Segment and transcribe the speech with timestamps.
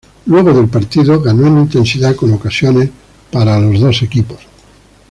[0.25, 2.89] Luego el partido ganó en intensidad con ocasiones
[3.31, 4.39] para los dos equipos.